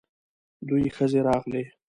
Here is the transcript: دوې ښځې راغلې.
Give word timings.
دوې 0.67 0.89
ښځې 0.95 1.19
راغلې. 1.27 1.63